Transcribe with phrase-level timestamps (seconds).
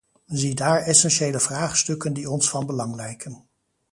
[0.27, 3.43] Ziedaar essentiële vraagstukken die ons van belang lijken.